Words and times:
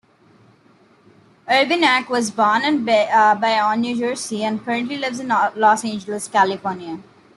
Urbaniak 1.47 2.09
was 2.09 2.31
born 2.31 2.63
in 2.63 2.83
Bayonne, 2.83 3.81
New 3.81 3.95
Jersey 3.95 4.43
and 4.43 4.59
currently 4.65 4.97
lives 4.97 5.19
in 5.19 5.27
Los 5.27 5.85
Angeles, 5.85 6.27
California. 6.27 6.97